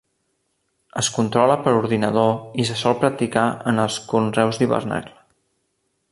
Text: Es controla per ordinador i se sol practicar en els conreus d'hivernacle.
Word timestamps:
Es 1.01 1.09
controla 1.17 1.57
per 1.67 1.73
ordinador 1.81 2.31
i 2.63 2.67
se 2.69 2.77
sol 2.83 2.97
practicar 3.03 3.43
en 3.73 3.83
els 3.87 3.99
conreus 4.15 4.63
d'hivernacle. 4.63 5.19